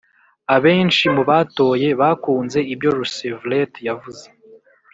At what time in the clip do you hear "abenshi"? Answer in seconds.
0.55-1.05